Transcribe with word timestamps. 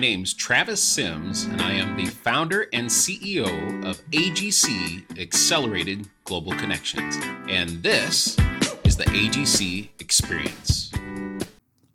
My 0.00 0.06
name's 0.06 0.32
Travis 0.32 0.82
Sims, 0.82 1.44
and 1.44 1.60
I 1.60 1.72
am 1.72 1.94
the 1.94 2.06
founder 2.06 2.68
and 2.72 2.88
CEO 2.88 3.84
of 3.84 4.00
AGC 4.12 5.20
Accelerated 5.20 6.08
Global 6.24 6.52
Connections. 6.52 7.18
And 7.50 7.82
this 7.82 8.34
is 8.82 8.96
the 8.96 9.04
AGC 9.04 9.90
Experience. 9.98 10.90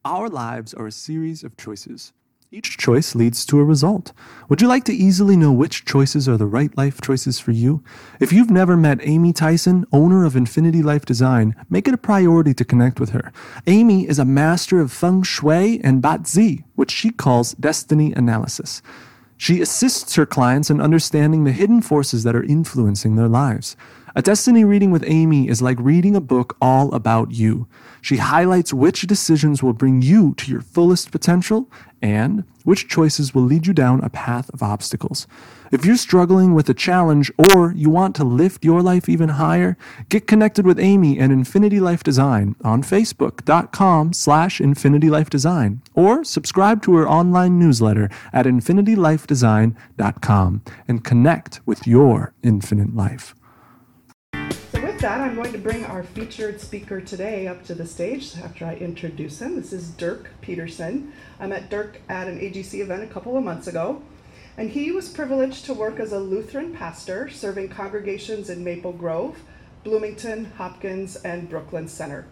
Our 0.06 0.30
lives 0.30 0.72
are 0.76 0.86
a 0.86 0.92
series 0.92 1.44
of 1.44 1.58
choices. 1.58 2.14
Each 2.56 2.78
choice 2.78 3.16
leads 3.16 3.46
to 3.48 3.60
a 3.60 3.66
result. 3.66 4.14
Would 4.48 4.62
you 4.62 4.70
like 4.70 4.86
to 4.86 4.94
easily 4.94 5.36
know 5.36 5.52
which 5.52 5.84
choices 5.84 6.30
are 6.30 6.38
the 6.38 6.46
right 6.46 6.72
life 6.78 7.02
choices 7.02 7.38
for 7.38 7.52
you? 7.52 7.84
If 8.22 8.32
you've 8.32 8.50
never 8.50 8.78
met 8.78 9.00
Amy 9.02 9.34
Tyson, 9.34 9.86
owner 9.92 10.24
of 10.24 10.38
Infinity 10.38 10.82
Life 10.82 11.04
Design, 11.04 11.54
make 11.70 11.86
it 11.86 11.94
a 11.94 11.98
priority 11.98 12.54
to 12.54 12.64
connect 12.64 12.98
with 12.98 13.10
her. 13.10 13.34
Amy 13.68 14.08
is 14.08 14.20
a 14.20 14.24
master 14.24 14.80
of 14.80 14.94
feng 14.94 15.22
shui 15.22 15.82
and 15.84 16.02
Bazi, 16.02 16.64
which 16.76 16.92
she 16.92 17.10
calls 17.10 17.56
destiny 17.56 18.14
analysis. 18.14 18.82
She 19.36 19.60
assists 19.60 20.16
her 20.16 20.26
clients 20.26 20.70
in 20.70 20.80
understanding 20.80 21.44
the 21.44 21.52
hidden 21.52 21.82
forces 21.82 22.24
that 22.24 22.38
are 22.38 22.44
influencing 22.44 23.18
their 23.18 23.28
lives. 23.28 23.76
A 24.18 24.22
destiny 24.22 24.64
reading 24.64 24.92
with 24.92 25.04
Amy 25.06 25.50
is 25.50 25.62
like 25.62 25.78
reading 25.78 26.16
a 26.16 26.22
book 26.22 26.56
all 26.62 26.94
about 26.96 27.32
you. 27.32 27.68
She 28.02 28.16
highlights 28.16 28.74
which 28.74 29.02
decisions 29.02 29.62
will 29.62 29.74
bring 29.74 30.02
you 30.02 30.34
to 30.36 30.50
your 30.50 30.62
fullest 30.62 31.12
potential 31.12 31.70
and 32.06 32.46
which 32.64 32.88
choices 32.88 33.34
will 33.34 33.42
lead 33.42 33.66
you 33.66 33.74
down 33.74 34.04
a 34.04 34.10
path 34.10 34.52
of 34.54 34.62
obstacles. 34.62 35.26
If 35.72 35.86
you're 35.86 35.98
struggling 35.98 36.54
with 36.54 36.70
a 36.70 36.76
challenge 36.76 37.32
or 37.50 37.72
you 37.72 37.90
want 37.90 38.16
to 38.18 38.24
lift 38.24 38.64
your 38.64 38.84
life 38.84 39.10
even 39.10 39.30
higher, 39.30 39.76
get 40.10 40.28
connected 40.28 40.68
with 40.68 40.80
Amy 40.80 41.18
and 41.18 41.34
Infinity 41.34 41.80
Life 41.80 42.04
Design 42.04 42.56
on 42.64 42.84
facebook.com 42.84 44.14
slash 44.14 44.60
infinitylifedesign 44.60 45.80
or 45.96 46.24
subscribe 46.24 46.84
to 46.84 46.96
her 46.96 47.10
online 47.10 47.58
newsletter 47.58 48.12
at 48.32 48.46
infinitylifedesign.com 48.46 50.62
and 50.88 51.04
connect 51.04 51.62
with 51.66 51.88
your 51.88 52.34
infinite 52.44 52.96
life 52.96 53.34
that, 55.06 55.22
I'm 55.22 55.36
going 55.36 55.52
to 55.52 55.60
bring 55.60 55.86
our 55.86 56.02
featured 56.02 56.60
speaker 56.60 57.00
today 57.00 57.48
up 57.48 57.64
to 57.66 57.76
the 57.76 57.86
stage 57.86 58.36
after 58.40 58.66
I 58.66 58.74
introduce 58.74 59.40
him. 59.40 59.56
This 59.56 59.72
is 59.72 59.92
Dirk 59.92 60.32
Peterson. 60.42 61.14
I 61.40 61.46
met 61.46 61.70
Dirk 61.70 62.02
at 62.10 62.28
an 62.28 62.40
AGC 62.40 62.80
event 62.82 63.04
a 63.04 63.14
couple 63.14 63.38
of 63.38 63.44
months 63.44 63.68
ago, 63.68 64.02
and 64.58 64.72
he 64.72 64.92
was 64.92 65.08
privileged 65.08 65.64
to 65.66 65.76
work 65.76 66.00
as 66.00 66.12
a 66.12 66.18
Lutheran 66.18 66.74
pastor 66.74 67.30
serving 67.30 67.70
congregations 67.70 68.50
in 68.50 68.64
Maple 68.64 68.94
Grove, 68.94 69.44
Bloomington, 69.84 70.46
Hopkins, 70.58 71.18
and 71.18 71.48
Brooklyn 71.52 71.88
Center. 71.88 72.26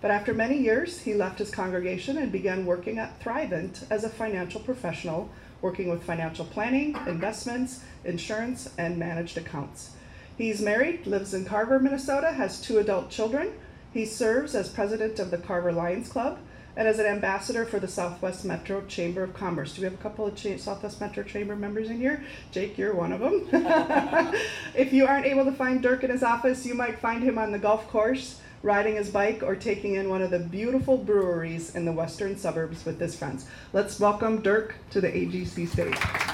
But 0.00 0.12
after 0.12 0.32
many 0.32 0.56
years, 0.56 1.00
he 1.00 1.14
left 1.14 1.40
his 1.40 1.50
congregation 1.50 2.16
and 2.16 2.30
began 2.30 2.64
working 2.64 3.00
at 3.00 3.18
Thrivent 3.18 3.90
as 3.90 4.04
a 4.04 4.08
financial 4.08 4.60
professional, 4.60 5.30
working 5.62 5.90
with 5.90 6.04
financial 6.04 6.44
planning, 6.44 6.96
investments, 7.08 7.80
insurance, 8.04 8.70
and 8.78 8.98
managed 8.98 9.36
accounts. 9.36 9.96
He's 10.40 10.62
married, 10.62 11.06
lives 11.06 11.34
in 11.34 11.44
Carver, 11.44 11.78
Minnesota, 11.78 12.32
has 12.32 12.62
two 12.62 12.78
adult 12.78 13.10
children. 13.10 13.52
He 13.92 14.06
serves 14.06 14.54
as 14.54 14.70
president 14.70 15.18
of 15.18 15.30
the 15.30 15.36
Carver 15.36 15.70
Lions 15.70 16.08
Club 16.08 16.38
and 16.74 16.88
as 16.88 16.98
an 16.98 17.04
ambassador 17.04 17.66
for 17.66 17.78
the 17.78 17.86
Southwest 17.86 18.46
Metro 18.46 18.80
Chamber 18.86 19.22
of 19.22 19.34
Commerce. 19.34 19.74
Do 19.74 19.82
we 19.82 19.84
have 19.84 19.92
a 19.92 20.02
couple 20.02 20.26
of 20.26 20.34
Ch- 20.34 20.58
Southwest 20.58 20.98
Metro 20.98 21.24
Chamber 21.24 21.56
members 21.56 21.90
in 21.90 21.98
here? 21.98 22.24
Jake, 22.52 22.78
you're 22.78 22.94
one 22.94 23.12
of 23.12 23.20
them. 23.20 23.48
if 24.74 24.94
you 24.94 25.06
aren't 25.06 25.26
able 25.26 25.44
to 25.44 25.52
find 25.52 25.82
Dirk 25.82 26.04
in 26.04 26.10
his 26.10 26.22
office, 26.22 26.64
you 26.64 26.72
might 26.72 26.98
find 26.98 27.22
him 27.22 27.36
on 27.36 27.52
the 27.52 27.58
golf 27.58 27.86
course, 27.88 28.40
riding 28.62 28.96
his 28.96 29.10
bike, 29.10 29.42
or 29.42 29.54
taking 29.54 29.96
in 29.96 30.08
one 30.08 30.22
of 30.22 30.30
the 30.30 30.38
beautiful 30.38 30.96
breweries 30.96 31.76
in 31.76 31.84
the 31.84 31.92
western 31.92 32.34
suburbs 32.38 32.86
with 32.86 32.98
his 32.98 33.14
friends. 33.14 33.44
Let's 33.74 34.00
welcome 34.00 34.40
Dirk 34.40 34.74
to 34.92 35.02
the 35.02 35.08
AGC 35.08 35.68
stage. 35.68 36.29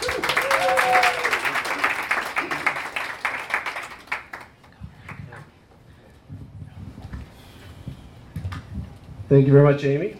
Thank 9.37 9.49
you 9.49 9.53
very 9.53 9.71
much, 9.71 9.85
Amy. 9.85 10.17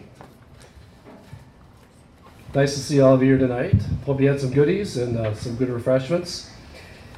Nice 2.53 2.75
to 2.75 2.79
see 2.79 3.01
all 3.01 3.15
of 3.15 3.23
you 3.23 3.29
here 3.29 3.39
tonight. 3.39 3.81
Hope 4.05 4.21
you 4.21 4.27
had 4.27 4.39
some 4.39 4.51
goodies 4.51 4.95
and 4.95 5.17
uh, 5.17 5.33
some 5.33 5.55
good 5.55 5.69
refreshments. 5.69 6.51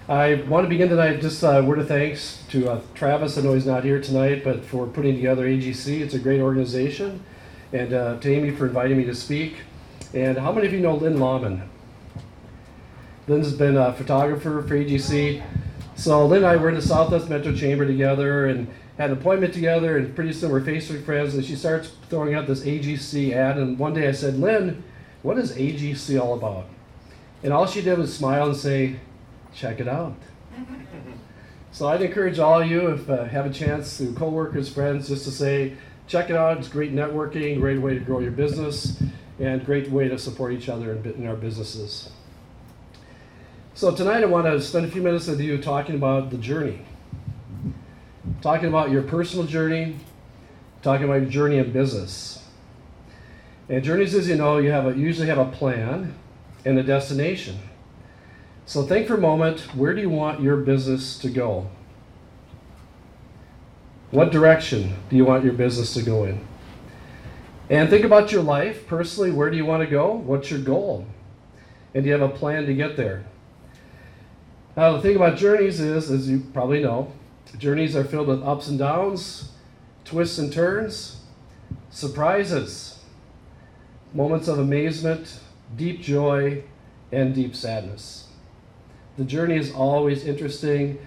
I 0.08 0.36
want 0.48 0.64
to 0.64 0.70
begin 0.70 0.88
tonight 0.88 1.20
just 1.20 1.44
a 1.44 1.62
word 1.62 1.78
of 1.78 1.90
thanks 1.90 2.42
to 2.52 2.72
uh, 2.72 2.82
Travis. 2.94 3.38
I 3.38 3.42
know 3.42 3.54
he's 3.54 3.66
not 3.66 3.84
here 3.84 4.00
tonight, 4.00 4.46
but 4.46 4.64
for 4.64 4.88
putting 4.88 5.16
together 5.16 5.46
AGC. 5.46 6.00
It's 6.00 6.14
a 6.14 6.20
great 6.20 6.40
organization. 6.40 7.22
And 7.74 7.92
uh, 7.92 8.18
to 8.22 8.34
Amy 8.34 8.52
for 8.52 8.68
inviting 8.68 8.98
me 8.98 9.04
to 9.04 9.14
speak. 9.14 9.58
And 10.14 10.38
how 10.38 10.54
many 10.54 10.68
of 10.68 10.72
you 10.72 10.80
know 10.80 10.96
Lynn 10.96 11.20
Lawman? 11.20 11.70
Lynn's 13.28 13.52
been 13.52 13.76
a 13.76 13.92
photographer 13.92 14.62
for 14.66 14.74
AGC. 14.74 15.44
So 15.96 16.26
Lynn 16.26 16.44
and 16.44 16.46
I 16.46 16.56
were 16.56 16.70
in 16.70 16.76
the 16.76 16.81
Southwest 16.81 17.30
Metro 17.30 17.54
Chamber 17.54 17.86
together, 17.86 18.46
and 18.46 18.70
had 19.00 19.12
an 19.12 19.18
appointment 19.18 19.54
together, 19.54 19.98
and 19.98 20.14
pretty 20.14 20.34
soon 20.34 20.52
we're 20.52 20.60
Facebook 20.60 21.06
friends. 21.06 21.34
And 21.34 21.44
she 21.44 21.56
starts 21.56 21.92
throwing 22.10 22.36
out 22.36 22.48
this 22.48 22.64
AGC 22.64 23.32
ad. 23.32 23.58
And 23.58 23.80
one 23.80 23.94
day 23.94 24.10
I 24.10 24.12
said, 24.12 24.38
Lynn, 24.38 24.84
what 25.24 25.38
is 25.38 25.54
AGC 25.54 26.20
all 26.20 26.34
about? 26.34 26.66
And 27.42 27.54
all 27.54 27.66
she 27.66 27.82
did 27.82 27.98
was 27.98 28.14
smile 28.14 28.50
and 28.50 28.58
say, 28.58 29.00
check 29.56 29.80
it 29.80 29.88
out. 29.88 30.18
so 31.72 31.88
I'd 31.88 32.02
encourage 32.02 32.40
all 32.40 32.62
of 32.62 32.70
you, 32.70 32.90
if 32.90 33.10
uh, 33.10 33.24
have 33.24 33.46
a 33.46 33.50
chance, 33.50 33.98
through 33.98 34.16
coworkers, 34.16 34.68
friends, 34.68 35.08
just 35.08 35.24
to 35.24 35.31
say, 35.31 35.78
check 36.06 36.30
it 36.30 36.36
out. 36.36 36.58
It's 36.58 36.68
great 36.68 36.94
networking, 36.94 37.58
great 37.62 37.80
way 37.80 37.94
to 37.94 38.02
grow 38.02 38.20
your 38.20 38.31
business, 38.31 39.02
and 39.40 39.66
great 39.66 39.90
way 39.90 40.10
to 40.10 40.18
support 40.20 40.52
each 40.52 40.68
other 40.68 40.92
in, 40.92 41.06
in 41.14 41.26
our 41.26 41.38
businesses. 41.38 42.10
So 43.76 43.96
tonight 43.96 44.24
I 44.24 44.26
want 44.26 44.46
to 44.46 44.62
spend 44.62 44.86
a 44.86 44.92
few 44.92 45.02
minutes 45.02 45.28
with 45.28 45.40
you 45.40 45.58
talking 45.58 45.96
about 45.96 46.31
the 46.31 46.38
journey 46.38 46.81
talking 48.41 48.69
about 48.69 48.91
your 48.91 49.01
personal 49.01 49.45
journey, 49.45 49.97
talking 50.81 51.05
about 51.05 51.22
your 51.22 51.29
journey 51.29 51.57
in 51.57 51.72
business. 51.72 52.44
And 53.67 53.83
journeys, 53.83 54.16
as 54.16 54.27
you 54.27 54.35
know, 54.35 54.57
you 54.57 54.72
have 54.72 54.88
a, 54.88 54.97
usually 54.97 55.27
have 55.27 55.38
a 55.38 55.45
plan 55.45 56.16
and 56.66 56.79
a 56.79 56.83
destination. 56.83 57.59
So 58.66 58.83
think 58.83 59.07
for 59.07 59.16
a 59.16 59.19
moment, 59.19 59.61
where 59.75 59.94
do 59.94 60.01
you 60.01 60.09
want 60.09 60.41
your 60.41 60.57
business 60.57 61.17
to 61.19 61.29
go? 61.29 61.69
What 64.11 64.31
direction 64.31 64.95
do 65.09 65.16
you 65.16 65.25
want 65.25 65.44
your 65.44 65.53
business 65.53 65.94
to 65.94 66.01
go 66.01 66.23
in? 66.23 66.45
And 67.69 67.89
think 67.89 68.03
about 68.03 68.31
your 68.31 68.41
life 68.41 68.88
personally. 68.88 69.31
Where 69.31 69.51
do 69.51 69.57
you 69.57 69.66
want 69.66 69.83
to 69.83 69.88
go? 69.88 70.13
What's 70.13 70.50
your 70.50 70.59
goal? 70.59 71.06
And 71.94 72.03
do 72.03 72.09
you 72.09 72.17
have 72.17 72.27
a 72.27 72.33
plan 72.33 72.66
to 72.66 72.73
get 72.73 72.97
there? 72.97 73.25
Now, 74.75 74.94
the 74.94 75.01
thing 75.01 75.16
about 75.16 75.38
journeys 75.38 75.79
is, 75.79 76.09
as 76.09 76.29
you 76.29 76.39
probably 76.53 76.81
know, 76.81 77.11
Journeys 77.58 77.96
are 77.96 78.04
filled 78.04 78.28
with 78.28 78.44
ups 78.44 78.68
and 78.68 78.78
downs, 78.78 79.52
twists 80.06 80.38
and 80.38 80.52
turns, 80.52 81.22
surprises, 81.90 83.00
moments 84.14 84.48
of 84.48 84.60
amazement, 84.60 85.40
deep 85.76 86.02
joy, 86.02 86.64
and 87.12 87.34
deep 87.34 87.56
sadness. 87.56 88.28
The 89.18 89.26
journey 89.26 89.58
is 89.58 89.74
always 89.74 90.26
interesting. 90.26 91.00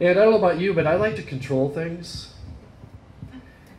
And 0.00 0.10
I 0.10 0.14
don't 0.14 0.30
know 0.32 0.38
about 0.38 0.60
you, 0.60 0.74
but 0.74 0.86
I 0.86 0.96
like 0.96 1.16
to 1.16 1.22
control 1.22 1.70
things. 1.70 2.32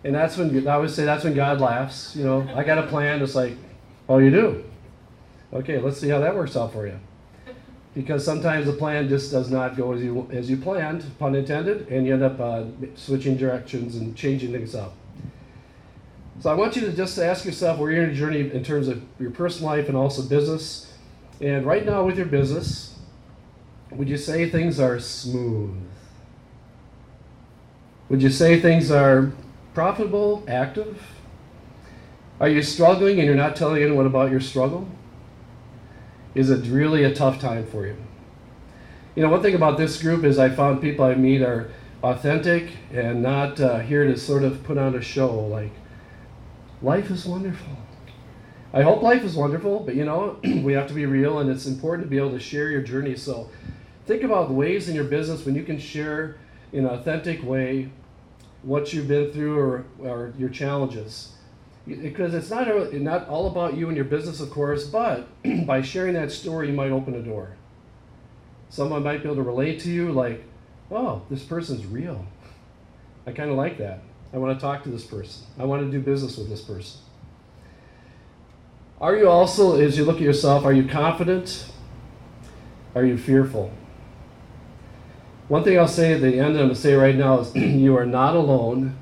And 0.04 0.14
that's 0.16 0.38
when 0.38 0.68
I 0.68 0.74
always 0.74 0.94
say 0.94 1.06
that's 1.06 1.24
when 1.24 1.34
God 1.34 1.62
laughs. 1.62 2.16
You 2.16 2.24
know, 2.24 2.50
I 2.56 2.64
got 2.64 2.78
a 2.78 2.88
plan. 2.88 3.22
It's 3.22 3.36
like, 3.36 3.54
oh, 4.10 4.18
you 4.18 4.32
do? 4.32 4.64
Okay, 5.54 5.80
let's 5.80 6.00
see 6.00 6.10
how 6.10 6.20
that 6.20 6.36
works 6.36 6.58
out 6.58 6.74
for 6.74 6.88
you 6.88 7.00
because 7.98 8.24
sometimes 8.24 8.68
the 8.68 8.74
plan 8.74 9.10
just 9.10 9.32
does 9.32 9.50
not 9.50 9.76
go 9.76 9.92
as 9.92 10.04
you 10.04 10.30
as 10.32 10.48
you 10.48 10.56
planned, 10.56 11.04
pun 11.18 11.34
intended, 11.34 11.88
and 11.90 12.06
you 12.06 12.14
end 12.14 12.22
up 12.22 12.40
uh, 12.40 12.64
switching 12.94 13.36
directions 13.36 13.96
and 13.96 14.16
changing 14.16 14.52
things 14.52 14.76
up. 14.76 14.94
So 16.40 16.52
I 16.52 16.54
want 16.54 16.76
you 16.76 16.84
to 16.84 16.94
just 16.94 17.18
ask 17.18 17.44
yourself 17.44 17.80
where 17.80 17.92
you're 17.92 18.04
in 18.04 18.12
a 18.12 18.14
journey 18.14 18.52
in 18.52 18.64
terms 18.64 18.88
of 18.88 19.02
your 19.20 19.32
personal 19.32 19.72
life 19.72 19.88
and 19.88 19.98
also 19.98 20.22
business. 20.22 20.94
And 21.42 21.66
right 21.66 21.88
now 21.88 22.06
with 22.06 22.18
your 22.18 22.28
business, 22.28 23.00
would 23.90 24.08
you 24.08 24.18
say 24.18 24.48
things 24.48 24.80
are 24.80 25.00
smooth? 25.00 25.76
Would 28.10 28.22
you 28.22 28.30
say 28.30 28.60
things 28.60 28.92
are 28.92 29.32
profitable, 29.74 30.44
active? 30.48 31.02
Are 32.40 32.48
you 32.48 32.62
struggling 32.62 33.18
and 33.18 33.26
you're 33.26 33.36
not 33.36 33.56
telling 33.56 33.82
anyone 33.82 34.06
about 34.06 34.30
your 34.30 34.40
struggle? 34.40 34.88
Is 36.38 36.52
it 36.52 36.68
really 36.68 37.04
a 37.04 37.14
tough 37.14 37.40
time 37.40 37.66
for 37.66 37.88
you. 37.88 37.98
You 39.16 39.24
know, 39.24 39.30
one 39.30 39.42
thing 39.42 39.56
about 39.56 39.80
this 39.80 40.00
group 40.00 40.24
is 40.24 40.38
I 40.38 40.50
found 40.50 40.82
people 40.82 41.04
I 41.04 41.16
meet 41.16 41.42
are 41.42 41.72
authentic 42.04 42.70
and 42.94 43.24
not 43.24 43.60
uh, 43.60 43.80
here 43.80 44.06
to 44.06 44.16
sort 44.16 44.44
of 44.44 44.64
put 44.64 44.78
on 44.78 44.94
a 44.94 45.02
show. 45.02 45.36
Like, 45.48 45.72
life 46.84 47.10
is 47.10 47.26
wonderful. 47.26 47.76
I 48.72 48.84
hope 48.84 49.02
life 49.02 49.24
is 49.24 49.36
wonderful, 49.36 49.80
but 49.80 49.96
you 49.96 50.06
know, 50.06 50.38
we 50.44 50.74
have 50.74 50.88
to 50.90 50.94
be 50.94 51.08
real 51.08 51.40
and 51.40 51.50
it's 51.50 51.66
important 51.66 52.06
to 52.06 52.10
be 52.10 52.20
able 52.20 52.30
to 52.32 52.40
share 52.40 52.70
your 52.70 52.84
journey. 52.84 53.16
So 53.16 53.50
think 54.06 54.22
about 54.22 54.52
ways 54.52 54.90
in 54.90 54.94
your 54.94 55.06
business 55.06 55.44
when 55.44 55.56
you 55.56 55.64
can 55.64 55.80
share 55.80 56.38
in 56.72 56.86
an 56.86 56.92
authentic 56.92 57.42
way 57.42 57.90
what 58.62 58.94
you've 58.94 59.08
been 59.08 59.32
through 59.32 59.58
or, 59.58 59.86
or 59.98 60.34
your 60.38 60.50
challenges. 60.50 61.32
Because 61.88 62.34
it's 62.34 62.50
not, 62.50 62.94
not 62.94 63.28
all 63.30 63.48
about 63.48 63.76
you 63.76 63.88
and 63.88 63.96
your 63.96 64.06
business, 64.06 64.42
of 64.42 64.50
course, 64.52 64.86
but 64.86 65.28
by 65.66 65.82
sharing 65.82 66.14
that 66.14 66.32
story, 66.32 66.68
you 66.68 66.74
might 66.74 66.92
open 66.92 67.16
a 67.16 67.22
door. 67.22 67.56
Someone 68.70 69.04
might 69.04 69.24
be 69.24 69.26
able 69.26 69.36
to 69.36 69.44
relate 69.44 69.80
to 69.82 69.90
you, 69.90 70.12
like, 70.12 70.44
oh, 70.92 71.22
this 71.30 71.44
person's 71.44 71.86
real. 71.86 72.26
I 73.26 73.32
kind 73.32 73.50
of 73.50 73.56
like 73.56 73.78
that. 73.78 74.02
I 74.34 74.38
want 74.38 74.58
to 74.58 74.62
talk 74.62 74.84
to 74.84 74.90
this 74.90 75.06
person. 75.06 75.46
I 75.58 75.64
want 75.64 75.84
to 75.84 75.92
do 75.92 76.04
business 76.04 76.38
with 76.38 76.50
this 76.50 76.62
person. 76.62 77.00
Are 79.00 79.16
you 79.16 79.30
also, 79.30 79.80
as 79.80 79.98
you 79.98 80.04
look 80.04 80.18
at 80.18 80.24
yourself, 80.24 80.66
are 80.66 80.74
you 80.74 80.88
confident? 80.88 81.72
Are 82.96 83.06
you 83.06 83.18
fearful? 83.18 83.72
One 85.48 85.64
thing 85.64 85.80
I'll 85.80 85.88
say 85.88 86.14
at 86.14 86.22
the 86.22 86.40
end, 86.40 86.48
I'm 86.48 86.56
going 86.56 86.70
to 86.70 86.76
say 86.76 86.96
right 86.96 87.16
now, 87.16 87.40
is 87.40 87.56
you 87.56 87.96
are 87.98 88.06
not 88.06 88.36
alone 88.36 88.98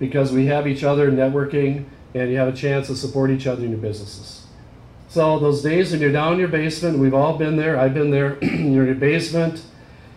because 0.00 0.32
we 0.32 0.46
have 0.46 0.66
each 0.66 0.82
other 0.82 1.12
networking 1.12 1.84
and 2.16 2.30
you 2.30 2.38
have 2.38 2.48
a 2.48 2.56
chance 2.56 2.86
to 2.86 2.96
support 2.96 3.30
each 3.30 3.46
other 3.46 3.62
in 3.62 3.70
your 3.70 3.78
businesses. 3.78 4.46
So 5.08 5.38
those 5.38 5.62
days 5.62 5.92
when 5.92 6.00
you're 6.00 6.12
down 6.12 6.34
in 6.34 6.38
your 6.38 6.48
basement, 6.48 6.98
we've 6.98 7.14
all 7.14 7.36
been 7.36 7.56
there. 7.56 7.78
I've 7.78 7.94
been 7.94 8.10
there. 8.10 8.38
you're 8.42 8.52
in 8.54 8.72
your 8.72 8.94
basement, 8.94 9.62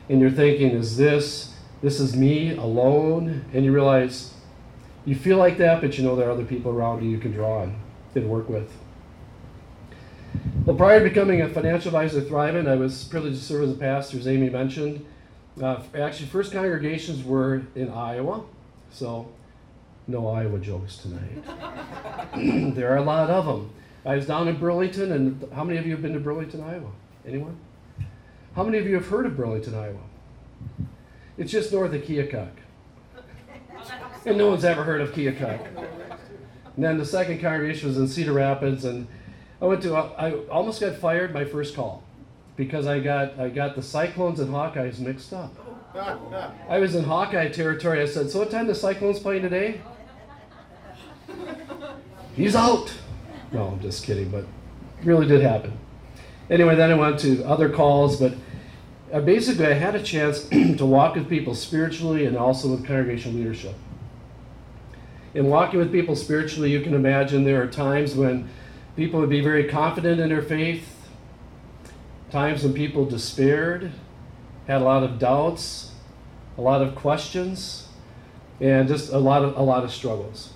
and 0.08 0.20
you're 0.22 0.32
thinking, 0.32 0.72
"Is 0.72 0.98
this 0.98 1.54
this 1.82 2.00
is 2.00 2.16
me 2.16 2.56
alone?" 2.56 3.46
And 3.54 3.66
you 3.66 3.74
realize 3.74 4.34
you 5.06 5.16
feel 5.16 5.38
like 5.38 5.58
that, 5.58 5.82
but 5.82 5.98
you 5.98 6.04
know 6.04 6.16
there 6.16 6.28
are 6.30 6.32
other 6.32 6.46
people 6.46 6.72
around 6.72 7.04
you 7.04 7.10
you 7.10 7.20
can 7.20 7.32
draw 7.32 7.62
on 7.62 7.76
and 8.16 8.30
work 8.30 8.50
with. 8.50 8.72
Well, 10.66 10.76
prior 10.76 11.00
to 11.00 11.10
becoming 11.10 11.42
a 11.42 11.50
financial 11.50 11.96
advisor 11.96 12.22
at 12.22 12.68
I 12.68 12.76
was 12.76 13.04
privileged 13.04 13.40
to 13.40 13.44
serve 13.44 13.64
as 13.64 13.72
a 13.72 13.80
pastor, 13.80 14.18
as 14.18 14.28
Amy 14.28 14.50
mentioned. 14.50 15.06
Uh, 15.62 15.82
actually, 15.96 16.28
first 16.28 16.52
congregations 16.52 17.24
were 17.24 17.64
in 17.76 17.90
Iowa, 17.90 18.44
so 18.92 19.30
no 20.10 20.28
Iowa 20.28 20.58
jokes 20.60 20.98
tonight. 20.98 21.44
there 22.76 22.92
are 22.92 22.98
a 22.98 23.04
lot 23.04 23.30
of 23.30 23.46
them. 23.46 23.72
I 24.06 24.16
was 24.16 24.26
down 24.26 24.48
in 24.48 24.58
Burlington, 24.58 25.12
and 25.12 25.54
how 25.54 25.64
many 25.64 25.78
of 25.78 25.86
you 25.86 25.92
have 25.92 26.02
been 26.02 26.14
to 26.14 26.20
Burlington, 26.20 26.62
Iowa? 26.62 26.90
Anyone? 27.26 27.58
How 28.56 28.64
many 28.64 28.80
of 28.80 28.88
you 28.88 28.96
have 28.96 29.08
heard 29.08 29.26
of 29.26 29.38
Burlington, 29.38 29.76
Iowa? 29.76 30.00
It's 31.38 31.52
just 31.52 31.72
north 31.72 31.94
of 31.94 32.02
Keokuk. 32.02 32.50
And 34.26 34.38
no 34.38 34.50
one's 34.50 34.66
ever 34.66 34.84
heard 34.84 35.02
of 35.02 35.12
Keokuk. 35.12 35.66
And 36.76 36.84
then 36.84 36.98
the 36.98 37.06
second 37.06 37.40
congregation 37.40 37.88
was 37.88 37.98
in 37.98 38.08
Cedar 38.08 38.34
Rapids, 38.34 38.86
and 38.86 39.08
I 39.62 39.66
went 39.66 39.84
to, 39.84 39.96
I 39.96 40.34
almost 40.48 40.82
got 40.82 40.96
fired 40.96 41.34
my 41.34 41.46
first 41.46 41.76
call 41.76 42.04
because 42.56 42.88
I 42.88 43.00
got, 43.00 43.40
I 43.40 43.50
got 43.50 43.76
the 43.76 43.84
Cyclones 43.84 44.40
and 44.40 44.50
Hawkeyes 44.50 45.00
mixed 45.00 45.34
up. 45.34 45.54
I 46.70 46.80
was 46.80 46.96
in 46.96 47.04
Hawkeye 47.04 47.50
territory. 47.50 48.02
I 48.02 48.06
said, 48.06 48.30
So 48.30 48.40
what 48.40 48.52
time 48.52 48.68
the 48.68 48.76
Cyclones 48.76 49.20
playing 49.20 49.42
today? 49.42 49.82
He's 52.40 52.56
out. 52.56 52.94
No, 53.52 53.68
I'm 53.68 53.82
just 53.82 54.06
kidding, 54.06 54.30
but 54.30 54.46
really 55.04 55.28
did 55.28 55.42
happen. 55.42 55.78
Anyway, 56.50 56.74
then 56.74 56.90
I 56.90 56.94
went 56.94 57.20
to 57.20 57.44
other 57.44 57.68
calls, 57.68 58.18
but 58.18 58.34
uh, 59.12 59.20
basically 59.20 59.66
I 59.66 59.74
had 59.74 59.94
a 59.94 60.02
chance 60.02 60.48
to 60.50 60.86
walk 60.86 61.16
with 61.16 61.28
people 61.28 61.54
spiritually 61.54 62.26
and 62.26 62.38
also 62.38 62.70
with 62.70 62.86
congregational 62.86 63.38
leadership. 63.38 63.76
In 65.34 65.48
walking 65.48 65.80
with 65.80 65.92
people 65.92 66.16
spiritually, 66.16 66.72
you 66.72 66.80
can 66.80 66.94
imagine 66.94 67.44
there 67.44 67.62
are 67.62 67.68
times 67.68 68.16
when 68.16 68.48
people 68.96 69.20
would 69.20 69.30
be 69.30 69.42
very 69.42 69.68
confident 69.68 70.22
in 70.22 70.30
their 70.30 70.42
faith, 70.42 71.10
times 72.32 72.64
when 72.64 72.74
people 72.74 73.04
despaired, 73.04 73.92
had 74.66 74.82
a 74.82 74.86
lot 74.86 75.04
of 75.04 75.20
doubts, 75.20 75.92
a 76.58 76.62
lot 76.62 76.82
of 76.82 76.96
questions, 76.96 77.90
and 78.62 78.88
just 78.88 79.12
a 79.12 79.18
lot 79.20 79.44
of 79.44 79.58
a 79.58 79.62
lot 79.62 79.84
of 79.84 79.92
struggles. 79.92 80.54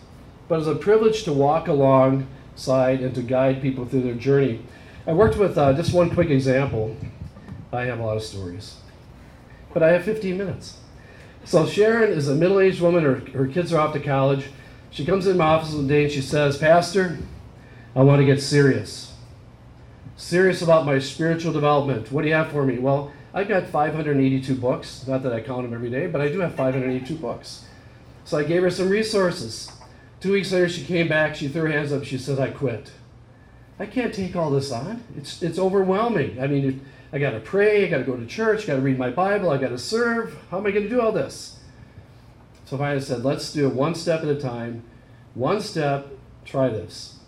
But 0.47 0.59
it's 0.59 0.67
a 0.67 0.75
privilege 0.75 1.23
to 1.23 1.33
walk 1.33 1.67
alongside 1.67 3.01
and 3.01 3.15
to 3.15 3.21
guide 3.21 3.61
people 3.61 3.85
through 3.85 4.01
their 4.01 4.15
journey. 4.15 4.61
I 5.07 5.13
worked 5.13 5.37
with 5.37 5.57
uh, 5.57 5.73
just 5.73 5.93
one 5.93 6.09
quick 6.09 6.29
example. 6.29 6.95
I 7.71 7.85
have 7.85 7.99
a 7.99 8.03
lot 8.03 8.17
of 8.17 8.23
stories, 8.23 8.75
but 9.73 9.81
I 9.81 9.91
have 9.91 10.03
15 10.03 10.37
minutes. 10.37 10.77
So 11.45 11.65
Sharon 11.65 12.11
is 12.11 12.29
a 12.29 12.35
middle-aged 12.35 12.79
woman. 12.81 13.03
Her, 13.03 13.15
her 13.37 13.47
kids 13.47 13.73
are 13.73 13.79
off 13.79 13.93
to 13.93 13.99
college. 13.99 14.45
She 14.91 15.05
comes 15.05 15.27
in 15.27 15.37
my 15.37 15.45
office 15.45 15.73
one 15.73 15.87
day 15.87 16.03
and 16.03 16.11
she 16.11 16.21
says, 16.21 16.57
Pastor, 16.57 17.17
I 17.95 18.01
want 18.01 18.19
to 18.19 18.25
get 18.25 18.41
serious. 18.41 19.13
Serious 20.15 20.61
about 20.61 20.85
my 20.85 20.99
spiritual 20.99 21.51
development. 21.51 22.11
What 22.11 22.21
do 22.21 22.27
you 22.27 22.35
have 22.35 22.51
for 22.51 22.65
me? 22.65 22.77
Well, 22.77 23.11
I've 23.33 23.47
got 23.47 23.67
582 23.67 24.55
books. 24.55 25.05
Not 25.07 25.23
that 25.23 25.33
I 25.33 25.41
count 25.41 25.63
them 25.63 25.73
every 25.73 25.89
day, 25.89 26.07
but 26.07 26.21
I 26.21 26.29
do 26.29 26.39
have 26.39 26.53
582 26.55 27.15
books. 27.15 27.65
So 28.23 28.37
I 28.37 28.43
gave 28.43 28.61
her 28.61 28.69
some 28.69 28.89
resources. 28.89 29.71
Two 30.23 30.31
weeks 30.31 30.53
later, 30.53 30.69
she 30.69 30.85
came 30.85 31.09
back. 31.09 31.35
She 31.35 31.49
threw 31.49 31.63
her 31.63 31.67
hands 31.67 31.91
up. 31.91 32.05
She 32.05 32.17
said, 32.17 32.39
I 32.39 32.49
quit. 32.49 32.93
I 33.77 33.85
can't 33.85 34.13
take 34.13 34.37
all 34.37 34.51
this 34.51 34.71
on. 34.71 35.03
It's, 35.17 35.43
it's 35.43 35.59
overwhelming. 35.59 36.41
I 36.41 36.47
mean, 36.47 36.79
I 37.11 37.19
got 37.19 37.31
to 37.31 37.41
pray. 37.41 37.85
I 37.85 37.89
got 37.89 37.97
to 37.97 38.03
go 38.05 38.15
to 38.15 38.25
church. 38.25 38.65
got 38.65 38.77
to 38.77 38.81
read 38.81 38.97
my 38.97 39.09
Bible. 39.09 39.49
I 39.49 39.57
got 39.57 39.71
to 39.71 39.77
serve. 39.77 40.37
How 40.49 40.59
am 40.59 40.65
I 40.65 40.71
going 40.71 40.83
to 40.83 40.89
do 40.89 41.01
all 41.01 41.11
this? 41.11 41.59
So 42.63 42.81
I 42.81 42.99
said, 42.99 43.25
let's 43.25 43.51
do 43.51 43.67
it 43.67 43.73
one 43.73 43.95
step 43.95 44.21
at 44.21 44.29
a 44.29 44.39
time. 44.39 44.85
One 45.33 45.59
step, 45.59 46.07
try 46.45 46.69
this 46.69 47.19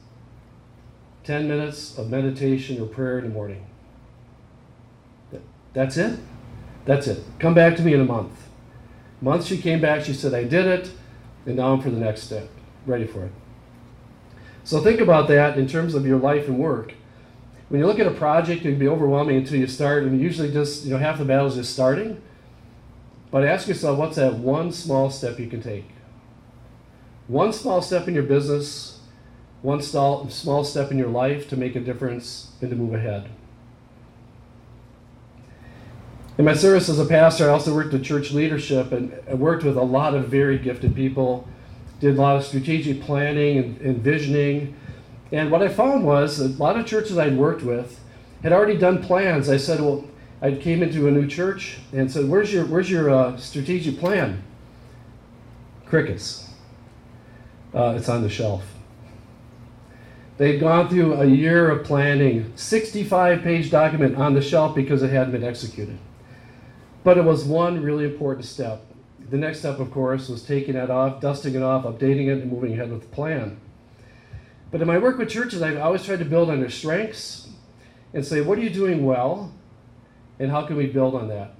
10 1.26 1.50
minutes 1.50 1.98
of 1.98 2.10
meditation 2.10 2.82
or 2.82 2.86
prayer 2.86 3.20
in 3.20 3.26
the 3.26 3.30
morning. 3.30 3.66
That's 5.74 5.98
it. 5.98 6.18
That's 6.86 7.08
it. 7.08 7.22
Come 7.40 7.56
back 7.56 7.76
to 7.76 7.82
me 7.82 7.94
in 7.94 8.00
a 8.00 8.06
month. 8.06 8.48
Month 9.20 9.48
she 9.48 9.58
came 9.58 9.82
back, 9.82 10.06
she 10.06 10.14
said, 10.14 10.34
I 10.34 10.46
did 10.46 10.66
it, 10.66 10.92
and 11.46 11.58
now 11.58 11.74
I'm 11.74 11.82
for 11.82 11.90
the 11.90 12.00
next 12.00 12.22
step. 12.22 12.48
Ready 12.86 13.06
for 13.06 13.26
it. 13.26 13.32
So 14.64 14.82
think 14.82 15.00
about 15.00 15.28
that 15.28 15.58
in 15.58 15.68
terms 15.68 15.96
of 15.96 16.06
your 16.06 16.18
life 16.18 16.48
and 16.48 16.58
work. 16.58 16.94
When 17.70 17.80
you 17.80 17.88
look 17.88 18.00
at 18.00 18.08
a 18.08 18.12
project, 18.12 18.62
it 18.62 18.70
can 18.70 18.80
be 18.80 18.88
overwhelming 18.88 19.38
until 19.38 19.60
you 19.60 19.68
start, 19.68 20.04
and 20.04 20.22
usually 20.22 20.52
just, 20.52 20.86
you 20.86 20.92
know, 20.92 20.98
half 20.98 21.18
the 21.18 21.26
battle 21.26 21.48
is 21.48 21.56
just 21.56 21.74
starting. 21.74 22.22
But 23.32 23.44
ask 23.44 23.68
yourself, 23.68 23.98
what's 23.98 24.16
that 24.18 24.36
one 24.36 24.72
small 24.72 25.10
step 25.10 25.40
you 25.40 25.48
can 25.48 25.62
take? 25.62 25.86
One 27.28 27.52
small 27.52 27.82
step 27.82 28.08
in 28.08 28.14
your 28.14 28.24
business, 28.24 29.00
one 29.62 29.82
small 29.82 30.64
step 30.64 30.92
in 30.92 30.98
your 30.98 31.10
life 31.10 31.50
to 31.50 31.58
make 31.58 31.76
a 31.76 31.80
difference 31.80 32.52
and 32.62 32.70
to 32.70 32.76
move 32.76 32.94
ahead. 32.94 33.30
In 36.38 36.46
my 36.46 36.54
service 36.54 36.88
as 36.88 37.00
a 37.00 37.06
pastor, 37.06 37.50
I 37.50 37.54
also 37.54 37.74
worked 37.74 37.94
with 37.94 38.04
church 38.04 38.32
leadership 38.32 38.92
and 38.92 39.12
worked 39.40 39.64
with 39.64 39.76
a 39.76 39.84
lot 39.84 40.14
of 40.14 40.28
very 40.28 40.60
gifted 40.60 40.96
people, 40.96 41.48
did 42.00 42.18
a 42.18 42.22
lot 42.22 42.36
of 42.36 42.44
strategic 42.44 43.02
planning 43.02 43.58
and, 43.58 43.82
and 43.82 43.98
visioning. 44.00 44.76
And 45.32 45.52
what 45.52 45.62
I 45.62 45.68
found 45.70 46.06
was 46.06 46.40
a 46.40 46.50
lot 46.50 46.78
of 46.78 46.86
churches 46.86 47.18
I'd 47.18 47.38
worked 47.38 47.64
with 47.64 48.00
had 48.44 48.54
already 48.54 48.78
done 48.78 49.02
plans. 49.02 49.50
I 49.50 49.58
said, 49.58 49.80
well, 49.80 50.06
I 50.42 50.52
came 50.52 50.84
into 50.84 51.08
a 51.08 51.12
new 51.12 51.28
church 51.28 51.80
and 51.92 52.12
said, 52.12 52.30
"Where's 52.30 52.54
your 52.54 52.66
where's 52.66 52.92
your 52.92 53.10
uh, 53.10 53.38
strategic 53.38 54.00
plan?" 54.00 54.44
Crickets. 55.86 56.50
Uh, 57.74 57.96
it's 57.98 58.10
on 58.10 58.22
the 58.22 58.30
shelf. 58.30 58.64
They'd 60.38 60.60
gone 60.60 60.90
through 60.90 61.14
a 61.16 61.26
year 61.26 61.70
of 61.70 61.86
planning, 61.86 62.52
65 62.56 63.42
page 63.42 63.72
document 63.72 64.18
on 64.18 64.34
the 64.34 64.42
shelf 64.42 64.76
because 64.76 65.02
it 65.02 65.10
hadn't 65.10 65.32
been 65.32 65.44
executed. 65.44 65.98
But 67.04 67.18
it 67.18 67.24
was 67.24 67.46
one 67.46 67.82
really 67.82 68.06
important 68.06 68.46
step. 68.46 68.86
The 69.30 69.38
next 69.38 69.60
step, 69.60 69.80
of 69.80 69.92
course, 69.92 70.30
was 70.30 70.44
taking 70.44 70.76
that 70.76 70.92
off, 70.92 71.20
dusting 71.20 71.56
it 71.56 71.64
off, 71.64 71.84
updating 71.84 72.28
it, 72.28 72.44
and 72.44 72.52
moving 72.52 72.74
ahead 72.74 72.92
with 72.92 73.02
the 73.02 73.08
plan. 73.08 73.60
But 74.72 74.82
in 74.82 74.88
my 74.88 74.98
work 74.98 75.18
with 75.18 75.30
churches, 75.30 75.62
I've 75.62 75.78
always 75.78 76.04
tried 76.04 76.20
to 76.20 76.26
build 76.26 76.50
on 76.50 76.60
their 76.60 76.70
strengths 76.70 77.50
and 78.14 78.26
say, 78.26 78.42
what 78.42 78.58
are 78.58 78.62
you 78.62 78.70
doing 78.70 79.06
well, 79.06 79.52
and 80.38 80.52
how 80.52 80.66
can 80.66 80.76
we 80.76 80.88
build 80.88 81.16
on 81.16 81.28
that? 81.30 81.56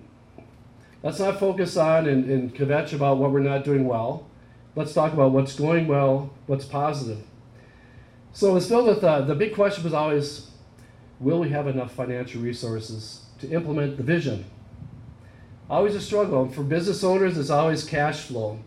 Let's 1.02 1.20
not 1.20 1.40
focus 1.40 1.78
on 1.78 2.08
and, 2.08 2.30
and 2.30 2.56
kvetch 2.56 2.94
about 2.94 3.18
what 3.18 3.32
we're 3.32 3.40
not 3.40 3.64
doing 3.64 3.86
well. 3.86 4.28
Let's 4.76 4.94
talk 4.94 5.14
about 5.14 5.32
what's 5.32 5.56
going 5.56 5.88
well, 5.88 6.32
what's 6.48 6.66
positive. 6.66 7.24
So 8.34 8.52
it 8.52 8.54
was 8.54 8.68
filled 8.68 8.88
with 8.88 9.04
uh, 9.04 9.22
the 9.22 9.36
big 9.36 9.56
question 9.56 9.84
was 9.84 9.94
always, 9.94 10.52
will 11.20 11.40
we 11.40 11.50
have 11.50 11.68
enough 11.68 11.94
financial 11.94 12.42
resources 12.42 13.26
to 13.40 13.50
implement 13.50 13.98
the 13.98 14.04
vision? 14.04 14.46
Always 15.70 15.96
a 15.96 16.02
struggle. 16.02 16.48
For 16.50 16.64
business 16.64 17.04
owners, 17.04 17.38
it's 17.38 17.50
always 17.50 17.84
cash 17.84 18.22
flow. 18.22 18.60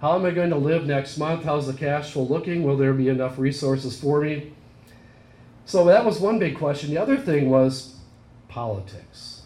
How 0.00 0.16
am 0.16 0.24
I 0.24 0.30
going 0.30 0.50
to 0.50 0.56
live 0.56 0.86
next 0.86 1.16
month? 1.16 1.44
How's 1.44 1.66
the 1.66 1.72
cash 1.72 2.12
flow 2.12 2.22
looking? 2.22 2.62
Will 2.62 2.76
there 2.76 2.92
be 2.92 3.08
enough 3.08 3.38
resources 3.38 3.98
for 3.98 4.20
me? 4.22 4.52
So 5.64 5.84
that 5.84 6.04
was 6.04 6.18
one 6.18 6.38
big 6.38 6.56
question. 6.56 6.90
The 6.90 6.98
other 6.98 7.16
thing 7.16 7.50
was 7.50 7.96
politics. 8.48 9.42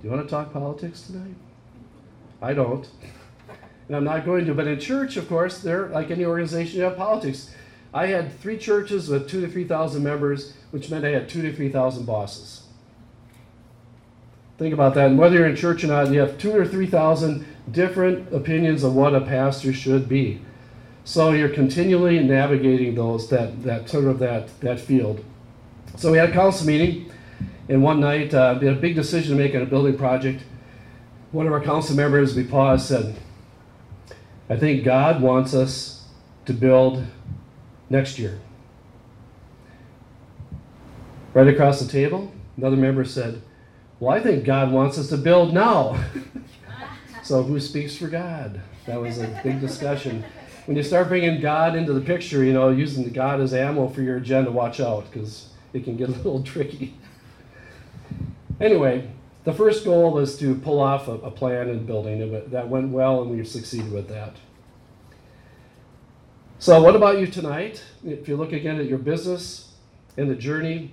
Do 0.00 0.08
you 0.08 0.14
want 0.14 0.26
to 0.26 0.30
talk 0.30 0.52
politics 0.52 1.02
tonight? 1.02 1.34
I 2.42 2.52
don't. 2.52 2.88
And 3.88 3.96
I'm 3.96 4.04
not 4.04 4.24
going 4.24 4.46
to. 4.46 4.54
But 4.54 4.66
in 4.66 4.80
church, 4.80 5.16
of 5.16 5.28
course, 5.28 5.58
there, 5.58 5.88
like 5.88 6.10
any 6.10 6.24
organization, 6.24 6.78
you 6.78 6.84
have 6.84 6.96
politics. 6.96 7.54
I 7.94 8.06
had 8.06 8.38
three 8.40 8.58
churches 8.58 9.08
with 9.08 9.28
two 9.28 9.40
to 9.40 9.48
3,000 9.48 10.02
members, 10.02 10.54
which 10.70 10.90
meant 10.90 11.04
I 11.04 11.10
had 11.10 11.28
two 11.28 11.42
to 11.42 11.52
3,000 11.54 12.04
bosses. 12.04 12.65
Think 14.58 14.72
about 14.72 14.94
that. 14.94 15.08
And 15.08 15.18
whether 15.18 15.36
you're 15.36 15.46
in 15.46 15.56
church 15.56 15.84
or 15.84 15.88
not, 15.88 16.10
you 16.10 16.20
have 16.20 16.38
two 16.38 16.54
or 16.54 16.66
three 16.66 16.86
thousand 16.86 17.46
different 17.70 18.32
opinions 18.32 18.84
of 18.84 18.94
what 18.94 19.14
a 19.14 19.20
pastor 19.20 19.72
should 19.72 20.08
be. 20.08 20.40
So 21.04 21.32
you're 21.32 21.50
continually 21.50 22.18
navigating 22.20 22.94
those 22.94 23.28
that 23.28 23.62
that 23.64 23.88
sort 23.88 24.04
of 24.04 24.18
that 24.20 24.58
that 24.60 24.80
field. 24.80 25.24
So 25.96 26.10
we 26.10 26.18
had 26.18 26.30
a 26.30 26.32
council 26.32 26.66
meeting, 26.66 27.12
and 27.68 27.82
one 27.82 28.00
night 28.00 28.32
uh, 28.32 28.56
we 28.60 28.66
had 28.66 28.78
a 28.78 28.80
big 28.80 28.94
decision 28.94 29.36
to 29.36 29.42
make 29.42 29.54
on 29.54 29.62
a 29.62 29.66
building 29.66 29.96
project. 29.96 30.42
One 31.32 31.46
of 31.46 31.52
our 31.52 31.60
council 31.60 31.94
members, 31.94 32.34
we 32.34 32.44
paused, 32.44 32.86
said, 32.86 33.14
"I 34.48 34.56
think 34.56 34.84
God 34.84 35.20
wants 35.20 35.54
us 35.54 36.06
to 36.46 36.54
build 36.54 37.04
next 37.90 38.18
year." 38.18 38.40
Right 41.34 41.48
across 41.48 41.80
the 41.80 41.86
table, 41.86 42.32
another 42.56 42.76
member 42.76 43.04
said, 43.04 43.42
Well, 43.98 44.14
I 44.14 44.20
think 44.20 44.44
God 44.44 44.72
wants 44.72 44.98
us 44.98 45.08
to 45.08 45.16
build 45.16 45.54
now. 45.54 45.98
so, 47.22 47.42
who 47.42 47.58
speaks 47.58 47.96
for 47.96 48.08
God? 48.08 48.60
That 48.86 49.00
was 49.00 49.18
a 49.18 49.40
big 49.42 49.60
discussion. 49.60 50.22
When 50.66 50.76
you 50.76 50.82
start 50.82 51.08
bringing 51.08 51.40
God 51.40 51.74
into 51.76 51.92
the 51.92 52.00
picture, 52.00 52.44
you 52.44 52.52
know, 52.52 52.68
using 52.68 53.08
God 53.10 53.40
as 53.40 53.54
ammo 53.54 53.88
for 53.88 54.02
your 54.02 54.18
agenda, 54.18 54.50
watch 54.50 54.80
out 54.80 55.10
because 55.10 55.48
it 55.72 55.84
can 55.84 55.96
get 55.96 56.08
a 56.08 56.12
little 56.12 56.42
tricky. 56.44 56.94
Anyway, 58.60 59.10
the 59.44 59.52
first 59.52 59.84
goal 59.84 60.12
was 60.12 60.38
to 60.38 60.56
pull 60.56 60.80
off 60.80 61.08
a, 61.08 61.12
a 61.12 61.30
plan 61.30 61.70
and 61.70 61.86
building. 61.86 62.20
It, 62.20 62.50
that 62.50 62.68
went 62.68 62.90
well, 62.90 63.22
and 63.22 63.30
we 63.30 63.44
succeeded 63.44 63.92
with 63.92 64.08
that. 64.08 64.36
So, 66.58 66.82
what 66.82 66.96
about 66.96 67.18
you 67.18 67.26
tonight? 67.26 67.82
If 68.04 68.28
you 68.28 68.36
look 68.36 68.52
again 68.52 68.78
at 68.78 68.86
your 68.86 68.98
business 68.98 69.72
and 70.18 70.30
the 70.30 70.34
journey, 70.34 70.92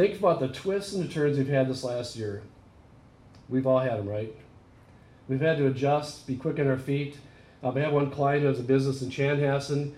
Think 0.00 0.18
about 0.18 0.40
the 0.40 0.48
twists 0.48 0.94
and 0.94 1.06
the 1.06 1.12
turns 1.12 1.36
we've 1.36 1.46
had 1.46 1.68
this 1.68 1.84
last 1.84 2.16
year. 2.16 2.40
We've 3.50 3.66
all 3.66 3.80
had 3.80 3.98
them, 3.98 4.08
right? 4.08 4.34
We've 5.28 5.42
had 5.42 5.58
to 5.58 5.66
adjust, 5.66 6.26
be 6.26 6.36
quick 6.36 6.58
on 6.58 6.68
our 6.68 6.78
feet. 6.78 7.18
Um, 7.62 7.76
I 7.76 7.80
have 7.80 7.92
one 7.92 8.10
client 8.10 8.40
who 8.40 8.48
has 8.48 8.58
a 8.58 8.62
business 8.62 9.02
in 9.02 9.10
Chanhassen, 9.10 9.92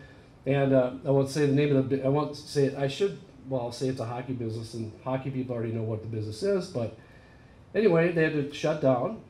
and 0.44 0.72
uh, 0.72 0.90
I 1.06 1.10
won't 1.12 1.30
say 1.30 1.46
the 1.46 1.52
name 1.52 1.76
of 1.76 1.88
the. 1.88 2.04
I 2.04 2.08
won't 2.08 2.34
say 2.34 2.64
it. 2.64 2.74
I 2.76 2.88
should. 2.88 3.16
Well, 3.48 3.60
I'll 3.60 3.70
say 3.70 3.86
it's 3.86 4.00
a 4.00 4.04
hockey 4.04 4.32
business, 4.32 4.74
and 4.74 4.90
hockey 5.04 5.30
people 5.30 5.54
already 5.54 5.70
know 5.70 5.84
what 5.84 6.02
the 6.02 6.08
business 6.08 6.42
is. 6.42 6.66
But 6.66 6.98
anyway, 7.72 8.10
they 8.10 8.24
had 8.24 8.32
to 8.32 8.52
shut 8.52 8.80
down, 8.80 9.20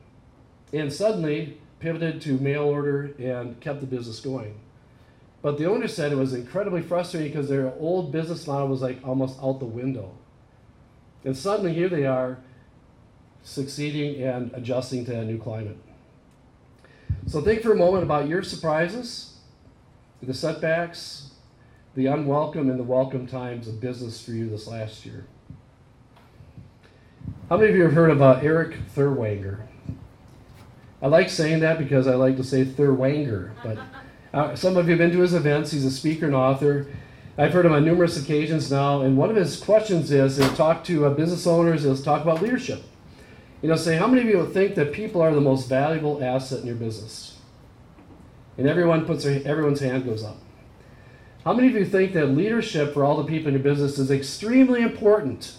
and 0.73 0.91
suddenly 0.91 1.59
pivoted 1.81 2.19
to 2.23 2.39
mail 2.39 2.63
order 2.63 3.13
and 3.19 3.59
kept 3.59 3.79
the 3.79 3.85
business 3.85 4.19
going. 4.19 4.59
But 5.43 5.59
the 5.59 5.67
owner 5.67 5.87
said 5.87 6.11
it 6.11 6.17
was 6.17 6.33
incredibly 6.33 6.81
frustrating 6.81 7.31
because 7.31 7.47
their 7.47 7.71
old 7.75 8.11
business 8.11 8.47
model 8.47 8.69
was 8.69 8.81
like 8.81 9.05
almost 9.05 9.37
out 9.39 9.59
the 9.59 9.65
window. 9.65 10.17
And 11.25 11.37
suddenly 11.37 11.73
here 11.73 11.89
they 11.89 12.05
are 12.05 12.37
succeeding 13.43 14.23
and 14.23 14.51
adjusting 14.53 15.05
to 15.05 15.19
a 15.19 15.25
new 15.25 15.37
climate. 15.37 15.77
So 17.27 17.41
think 17.41 17.61
for 17.61 17.71
a 17.71 17.75
moment 17.75 18.03
about 18.03 18.27
your 18.27 18.43
surprises, 18.43 19.37
the 20.21 20.33
setbacks, 20.33 21.31
the 21.95 22.07
unwelcome 22.07 22.69
and 22.69 22.79
the 22.79 22.83
welcome 22.83 23.27
times 23.27 23.67
of 23.67 23.79
business 23.79 24.23
for 24.23 24.31
you 24.31 24.49
this 24.49 24.67
last 24.67 25.05
year. 25.05 25.25
How 27.49 27.57
many 27.57 27.69
of 27.69 27.75
you 27.75 27.83
have 27.83 27.93
heard 27.93 28.09
of 28.09 28.21
uh, 28.21 28.39
Erik 28.41 28.77
Therwanger? 28.95 29.59
I 31.01 31.07
like 31.07 31.29
saying 31.29 31.59
that 31.59 31.77
because 31.77 32.07
I 32.07 32.15
like 32.15 32.37
to 32.37 32.43
say 32.43 32.65
Therwanger, 32.65 33.51
but 33.63 33.77
uh, 34.33 34.55
some 34.55 34.77
of 34.77 34.85
you 34.87 34.91
have 34.91 34.99
been 34.99 35.11
to 35.11 35.19
his 35.19 35.33
events. 35.33 35.71
He's 35.71 35.85
a 35.85 35.91
speaker 35.91 36.25
and 36.25 36.35
author. 36.35 36.87
I've 37.37 37.51
heard 37.51 37.65
him 37.65 37.73
on 37.73 37.83
numerous 37.83 38.21
occasions 38.21 38.69
now, 38.69 39.01
and 39.01 39.17
one 39.17 39.31
of 39.31 39.35
his 39.35 39.59
questions 39.59 40.11
is 40.11 40.37
he'll 40.37 40.53
talk 40.55 40.83
to 40.85 41.05
uh, 41.05 41.09
business 41.09 41.47
owners, 41.47 41.83
he'll 41.83 41.97
talk 41.97 42.21
about 42.21 42.41
leadership. 42.41 42.83
You 43.63 43.69
know, 43.69 43.75
say, 43.75 43.95
how 43.95 44.07
many 44.07 44.21
of 44.21 44.27
you 44.27 44.45
think 44.53 44.75
that 44.75 44.91
people 44.91 45.21
are 45.21 45.33
the 45.33 45.41
most 45.41 45.67
valuable 45.67 46.23
asset 46.23 46.59
in 46.59 46.67
your 46.67 46.75
business? 46.75 47.39
And 48.57 48.67
everyone 48.67 49.05
puts 49.05 49.23
their, 49.23 49.41
everyone's 49.47 49.79
hand 49.79 50.05
goes 50.05 50.23
up. 50.23 50.37
How 51.43 51.53
many 51.53 51.69
of 51.69 51.73
you 51.73 51.85
think 51.85 52.13
that 52.13 52.27
leadership 52.27 52.93
for 52.93 53.03
all 53.03 53.17
the 53.17 53.23
people 53.23 53.47
in 53.47 53.53
your 53.55 53.63
business 53.63 53.97
is 53.97 54.11
extremely 54.11 54.81
important? 54.81 55.55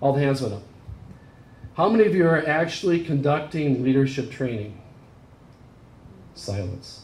All 0.00 0.12
the 0.12 0.20
hands 0.20 0.42
went 0.42 0.54
up. 0.54 0.62
How 1.74 1.88
many 1.88 2.04
of 2.04 2.14
you 2.14 2.26
are 2.26 2.46
actually 2.46 3.04
conducting 3.04 3.82
leadership 3.82 4.30
training? 4.30 4.78
Silence. 6.34 7.01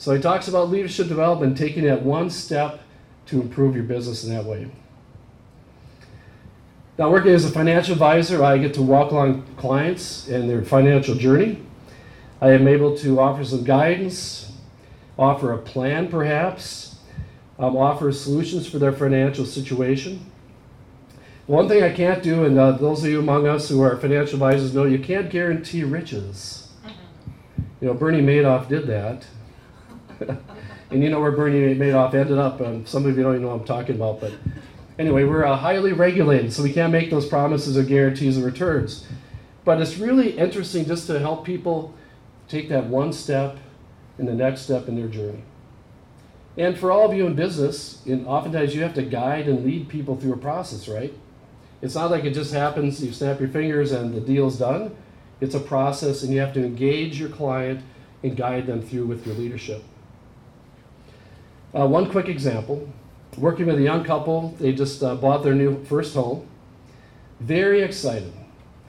So 0.00 0.14
he 0.14 0.20
talks 0.22 0.48
about 0.48 0.70
leadership 0.70 1.08
development, 1.08 1.58
taking 1.58 1.84
that 1.84 2.00
one 2.00 2.30
step 2.30 2.80
to 3.26 3.38
improve 3.38 3.74
your 3.74 3.84
business 3.84 4.24
in 4.24 4.34
that 4.34 4.46
way. 4.46 4.70
Now, 6.96 7.10
working 7.10 7.32
as 7.32 7.44
a 7.44 7.50
financial 7.50 7.92
advisor, 7.92 8.42
I 8.42 8.56
get 8.56 8.72
to 8.74 8.82
walk 8.82 9.10
along 9.10 9.42
clients 9.58 10.26
in 10.26 10.48
their 10.48 10.62
financial 10.62 11.14
journey. 11.16 11.60
I 12.40 12.52
am 12.52 12.66
able 12.66 12.96
to 12.96 13.20
offer 13.20 13.44
some 13.44 13.62
guidance, 13.62 14.50
offer 15.18 15.52
a 15.52 15.58
plan 15.58 16.08
perhaps, 16.08 16.96
um, 17.58 17.76
offer 17.76 18.10
solutions 18.10 18.66
for 18.66 18.78
their 18.78 18.92
financial 18.92 19.44
situation. 19.44 20.24
One 21.46 21.68
thing 21.68 21.82
I 21.82 21.92
can't 21.92 22.22
do, 22.22 22.46
and 22.46 22.58
uh, 22.58 22.72
those 22.72 23.04
of 23.04 23.10
you 23.10 23.18
among 23.18 23.46
us 23.46 23.68
who 23.68 23.82
are 23.82 23.98
financial 23.98 24.36
advisors 24.36 24.72
know, 24.72 24.84
you 24.84 24.98
can't 24.98 25.28
guarantee 25.28 25.84
riches. 25.84 26.68
You 27.82 27.88
know, 27.88 27.94
Bernie 27.94 28.22
Madoff 28.22 28.66
did 28.66 28.86
that. 28.86 29.26
and 30.90 31.02
you 31.02 31.10
know 31.10 31.20
where 31.20 31.32
Bernie 31.32 31.74
Madoff 31.74 32.14
ended 32.14 32.38
up. 32.38 32.60
Um, 32.60 32.86
some 32.86 33.06
of 33.06 33.16
you 33.16 33.22
don't 33.22 33.32
even 33.32 33.42
know 33.42 33.48
what 33.48 33.60
I'm 33.60 33.66
talking 33.66 33.96
about, 33.96 34.20
but 34.20 34.32
anyway, 34.98 35.24
we're 35.24 35.44
uh, 35.44 35.56
highly 35.56 35.92
regulated, 35.92 36.52
so 36.52 36.62
we 36.62 36.72
can't 36.72 36.92
make 36.92 37.10
those 37.10 37.26
promises 37.26 37.76
or 37.76 37.82
guarantees 37.82 38.36
of 38.36 38.44
returns. 38.44 39.06
But 39.64 39.80
it's 39.80 39.98
really 39.98 40.36
interesting 40.38 40.86
just 40.86 41.06
to 41.06 41.18
help 41.18 41.44
people 41.44 41.94
take 42.48 42.68
that 42.68 42.86
one 42.86 43.12
step 43.12 43.58
and 44.18 44.26
the 44.26 44.34
next 44.34 44.62
step 44.62 44.88
in 44.88 44.96
their 44.96 45.08
journey. 45.08 45.44
And 46.56 46.76
for 46.76 46.90
all 46.90 47.08
of 47.08 47.16
you 47.16 47.26
in 47.26 47.34
business, 47.34 48.04
in, 48.04 48.26
oftentimes 48.26 48.74
you 48.74 48.82
have 48.82 48.94
to 48.94 49.02
guide 49.02 49.48
and 49.48 49.64
lead 49.64 49.88
people 49.88 50.16
through 50.16 50.34
a 50.34 50.38
process, 50.38 50.88
right? 50.88 51.14
It's 51.80 51.94
not 51.94 52.10
like 52.10 52.24
it 52.24 52.34
just 52.34 52.52
happens, 52.52 53.02
you 53.02 53.12
snap 53.12 53.40
your 53.40 53.48
fingers 53.48 53.92
and 53.92 54.12
the 54.12 54.20
deal's 54.20 54.58
done. 54.58 54.94
It's 55.40 55.54
a 55.54 55.60
process, 55.60 56.22
and 56.22 56.34
you 56.34 56.40
have 56.40 56.52
to 56.52 56.62
engage 56.62 57.18
your 57.18 57.30
client 57.30 57.82
and 58.22 58.36
guide 58.36 58.66
them 58.66 58.82
through 58.82 59.06
with 59.06 59.26
your 59.26 59.34
leadership. 59.36 59.82
Uh, 61.72 61.86
one 61.86 62.10
quick 62.10 62.28
example 62.28 62.88
working 63.38 63.66
with 63.66 63.78
a 63.78 63.82
young 63.82 64.04
couple, 64.04 64.54
they 64.58 64.72
just 64.72 65.02
uh, 65.02 65.14
bought 65.14 65.42
their 65.42 65.54
new 65.54 65.82
first 65.84 66.14
home. 66.14 66.46
Very 67.38 67.82
excited. 67.82 68.32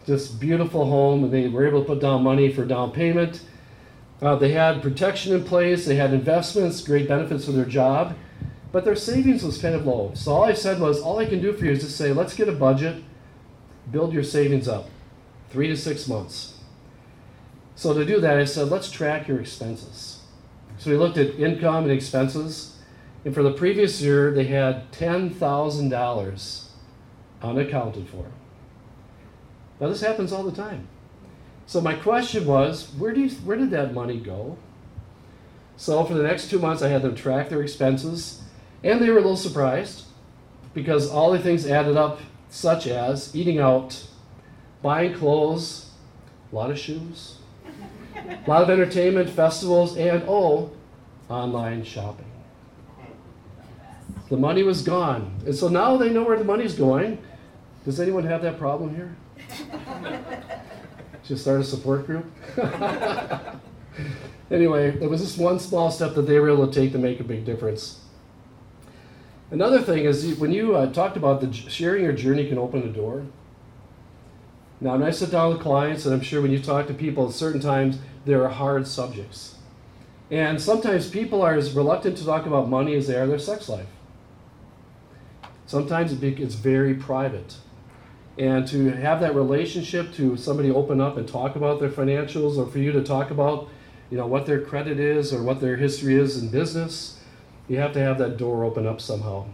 Just 0.06 0.40
beautiful 0.40 0.86
home, 0.86 1.24
and 1.24 1.34
they 1.34 1.48
were 1.48 1.66
able 1.66 1.82
to 1.82 1.88
put 1.88 2.02
down 2.02 2.24
money 2.24 2.52
for 2.52 2.66
down 2.66 2.92
payment. 2.92 3.44
Uh, 4.22 4.36
they 4.36 4.52
had 4.52 4.82
protection 4.82 5.34
in 5.34 5.44
place, 5.44 5.86
they 5.86 5.96
had 5.96 6.14
investments, 6.14 6.82
great 6.82 7.08
benefits 7.08 7.46
for 7.46 7.52
their 7.52 7.66
job, 7.66 8.16
but 8.72 8.86
their 8.86 8.96
savings 8.96 9.44
was 9.44 9.58
kind 9.58 9.74
of 9.74 9.86
low. 9.86 10.12
So 10.14 10.34
all 10.34 10.44
I 10.44 10.54
said 10.54 10.80
was, 10.80 11.02
all 11.02 11.18
I 11.18 11.26
can 11.26 11.42
do 11.42 11.54
for 11.54 11.66
you 11.66 11.72
is 11.72 11.82
just 11.82 11.98
say, 11.98 12.14
let's 12.14 12.36
get 12.36 12.48
a 12.48 12.52
budget, 12.52 13.04
build 13.92 14.14
your 14.14 14.24
savings 14.24 14.68
up, 14.68 14.90
three 15.50 15.68
to 15.68 15.78
six 15.78 16.08
months. 16.08 16.60
So 17.76 17.94
to 17.94 18.06
do 18.06 18.20
that, 18.20 18.38
I 18.38 18.46
said, 18.46 18.70
let's 18.70 18.92
track 18.92 19.28
your 19.28 19.40
expenses. 19.40 20.21
So 20.82 20.90
we 20.90 20.98
looked 20.98 21.20
at 21.20 21.36
income 21.36 21.84
and 21.84 21.92
expenses. 21.92 22.76
And 23.24 23.36
for 23.36 23.44
the 23.44 23.54
previous 23.54 24.02
year, 24.02 24.32
they 24.32 24.46
had 24.46 24.92
$10,000 24.92 26.64
unaccounted 27.44 28.10
for. 28.10 28.26
Now, 29.80 29.90
this 29.90 30.02
happens 30.02 30.32
all 30.34 30.42
the 30.42 30.52
time. 30.52 30.88
So, 31.68 31.82
my 31.82 31.94
question 31.94 32.48
was 32.48 32.92
where, 32.98 33.14
do 33.14 33.22
you, 33.22 33.30
where 33.30 33.58
did 33.58 33.70
that 33.70 33.94
money 33.94 34.20
go? 34.20 34.58
So, 35.78 36.04
for 36.04 36.16
the 36.16 36.24
next 36.24 36.50
two 36.50 36.58
months, 36.58 36.82
I 36.82 36.90
had 36.90 37.04
them 37.04 37.14
track 37.14 37.50
their 37.50 37.62
expenses, 37.62 38.42
and 38.84 39.00
they 39.00 39.12
were 39.12 39.20
a 39.20 39.22
little 39.22 39.38
surprised 39.38 40.06
because 40.74 41.12
all 41.12 41.32
the 41.32 41.38
things 41.38 41.68
added 41.68 41.96
up, 41.96 42.22
such 42.50 42.88
as 42.88 43.36
eating 43.36 43.60
out, 43.60 44.08
buying 44.82 45.14
clothes, 45.14 45.92
a 46.52 46.56
lot 46.56 46.72
of 46.72 46.80
shoes, 46.80 47.38
a 48.28 48.44
lot 48.50 48.64
of 48.64 48.70
entertainment, 48.70 49.30
festivals, 49.30 49.98
and 49.98 50.24
oh, 50.28 50.72
online 51.30 51.84
shopping. 51.84 52.26
The 54.30 54.38
money 54.38 54.64
was 54.64 54.82
gone. 54.82 55.34
And 55.46 55.56
so 55.56 55.68
now 55.68 55.98
they 55.98 56.10
know 56.10 56.24
where 56.24 56.38
the 56.38 56.46
money's 56.46 56.74
going. 56.74 57.22
Does 57.84 58.00
anyone 58.00 58.24
have 58.24 58.42
that 58.44 58.58
problem 58.58 58.96
here? 58.96 59.16
Just 61.24 61.42
start 61.44 61.62
a 61.62 61.64
support 61.64 62.06
group? 62.06 62.26
anyway, 64.52 64.98
it 65.02 65.10
was 65.10 65.22
just 65.22 65.38
one 65.38 65.60
small 65.60 65.92
step 65.92 66.16
that 66.16 66.24
they 66.24 66.40
were 66.40 66.50
able 66.50 66.68
to 66.68 66.74
take 66.74 66.92
to 66.94 66.98
make 66.98 67.20
a 67.20 67.24
big 67.24 67.46
difference. 67.46 68.00
Another 69.52 69.82
thing 69.82 70.06
is 70.06 70.36
when 70.40 70.52
you 70.52 70.76
uh, 70.76 70.92
talked 70.92 71.18
about 71.18 71.42
the 71.42 71.54
sharing 71.54 72.04
your 72.04 72.14
journey 72.14 72.48
can 72.48 72.58
open 72.58 72.84
a 72.84 72.88
door. 72.88 73.26
Now, 74.82 74.94
when 74.94 75.04
I 75.04 75.12
sit 75.12 75.30
down 75.30 75.54
with 75.54 75.62
clients, 75.62 76.06
and 76.06 76.14
I'm 76.14 76.22
sure 76.22 76.42
when 76.42 76.52
you 76.52 76.60
talk 76.60 76.88
to 76.88 76.94
people 76.94 77.28
at 77.28 77.34
certain 77.34 77.62
times, 77.62 78.00
there 78.26 78.44
are 78.44 78.50
hard 78.50 78.88
subjects. 78.88 79.56
And 80.32 80.60
sometimes 80.60 81.08
people 81.08 81.44
are 81.44 81.54
as 81.54 81.74
reluctant 81.74 82.18
to 82.18 82.26
talk 82.26 82.48
about 82.48 82.68
money 82.68 82.96
as 82.96 83.08
they 83.08 83.16
are 83.16 83.28
their 83.28 83.38
sex 83.38 83.70
life. 83.70 83.88
Sometimes 85.68 86.12
it's 86.12 86.56
very 86.56 86.96
private. 86.96 87.58
And 88.40 88.68
to 88.70 88.90
have 88.90 89.20
that 89.20 89.36
relationship 89.36 90.14
to 90.14 90.36
somebody 90.36 90.72
open 90.72 91.00
up 91.00 91.16
and 91.16 91.28
talk 91.28 91.56
about 91.56 91.80
their 91.80 91.90
financials, 91.90 92.58
or 92.58 92.66
for 92.66 92.80
you 92.80 92.92
to 92.92 93.04
talk 93.04 93.30
about 93.30 93.70
you 94.10 94.18
know, 94.18 94.28
what 94.28 94.46
their 94.46 94.62
credit 94.62 95.00
is 95.00 95.32
or 95.32 95.44
what 95.44 95.62
their 95.62 95.78
history 95.78 96.16
is 96.16 96.42
in 96.42 96.50
business. 96.50 97.20
You 97.68 97.78
have 97.78 97.94
to 97.94 98.00
have 98.00 98.18
that 98.18 98.38
door 98.38 98.64
open 98.64 98.88
up 98.88 99.00
somehow. 99.00 99.46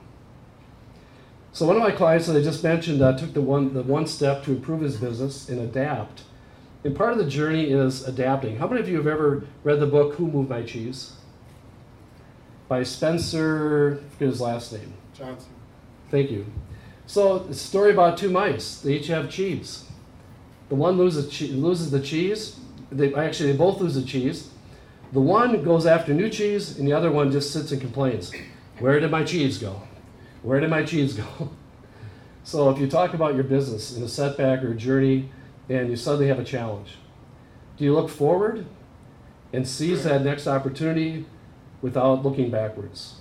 So 1.57 1.65
one 1.65 1.75
of 1.75 1.81
my 1.81 1.89
clients 1.89 2.27
that 2.27 2.37
I 2.37 2.43
just 2.43 2.63
mentioned 2.63 3.01
uh, 3.01 3.17
took 3.17 3.33
the 3.33 3.41
one, 3.41 3.73
the 3.73 3.81
one 3.81 4.05
step 4.05 4.43
to 4.43 4.51
improve 4.51 4.81
his 4.81 4.97
business 4.97 5.49
and 5.49 5.59
adapt. 5.59 6.21
And 6.83 6.95
part 6.95 7.13
of 7.13 7.17
the 7.17 7.25
journey 7.25 7.71
is 7.71 8.07
adapting. 8.07 8.57
How 8.57 8.67
many 8.67 8.79
of 8.79 8.87
you 8.87 8.97
have 8.97 9.07
ever 9.07 9.43
read 9.63 9.79
the 9.79 9.87
book 9.87 10.13
Who 10.13 10.27
Moved 10.27 10.51
My 10.51 10.61
Cheese? 10.61 11.13
By 12.67 12.83
Spencer, 12.83 14.03
I 14.05 14.09
forget 14.11 14.29
his 14.29 14.39
last 14.39 14.71
name. 14.71 14.93
Johnson. 15.15 15.49
Thank 16.11 16.29
you. 16.29 16.45
So 17.07 17.47
it's 17.49 17.63
a 17.63 17.67
story 17.67 17.91
about 17.91 18.19
two 18.19 18.29
mice. 18.29 18.77
They 18.81 18.93
each 18.93 19.07
have 19.07 19.27
cheese. 19.27 19.85
The 20.69 20.75
one 20.75 20.95
loses, 20.95 21.27
che- 21.27 21.47
loses 21.47 21.89
the 21.89 22.01
cheese. 22.01 22.59
They 22.91 23.11
actually 23.15 23.53
they 23.53 23.57
both 23.57 23.81
lose 23.81 23.95
the 23.95 24.03
cheese. 24.03 24.51
The 25.11 25.21
one 25.21 25.63
goes 25.63 25.87
after 25.87 26.13
new 26.13 26.29
cheese, 26.29 26.77
and 26.77 26.87
the 26.87 26.93
other 26.93 27.09
one 27.09 27.31
just 27.31 27.51
sits 27.51 27.71
and 27.71 27.81
complains. 27.81 28.31
Where 28.77 28.99
did 28.99 29.09
my 29.09 29.23
cheese 29.23 29.57
go? 29.57 29.86
Where 30.47 30.61
did 30.61 30.69
my 30.69 30.83
cheese 30.83 31.13
go? 31.13 31.49
so 32.45 32.69
if 32.69 32.79
you 32.79 32.87
talk 32.87 33.13
about 33.13 33.35
your 33.35 33.43
business 33.43 33.97
in 33.97 34.01
a 34.01 34.07
setback 34.07 34.63
or 34.63 34.71
a 34.71 34.75
journey, 34.75 35.29
and 35.67 35.89
you 35.89 35.97
suddenly 35.97 36.29
have 36.29 36.39
a 36.39 36.43
challenge, 36.45 36.95
do 37.75 37.83
you 37.83 37.93
look 37.93 38.09
forward 38.09 38.65
and 39.51 39.67
seize 39.67 40.05
that 40.05 40.23
next 40.23 40.47
opportunity 40.47 41.25
without 41.81 42.23
looking 42.23 42.49
backwards? 42.49 43.15